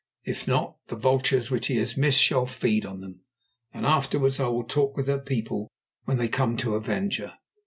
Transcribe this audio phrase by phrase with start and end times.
[0.25, 3.19] If not, the vultures which he has missed shall feed on them,
[3.71, 5.69] and afterwards I will talk with her people
[6.05, 7.37] when they come to avenge her.